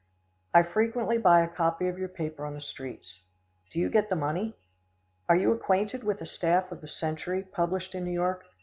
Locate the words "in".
7.93-8.05